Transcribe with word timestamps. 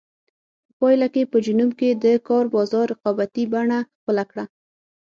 په 0.67 0.71
پایله 0.79 1.07
کې 1.13 1.29
په 1.31 1.37
جنوب 1.45 1.71
کې 1.79 1.89
د 2.03 2.05
کار 2.27 2.45
بازار 2.55 2.85
رقابتي 2.93 3.43
بڼه 3.53 3.79
خپله 3.95 4.23
کړه. 4.31 4.45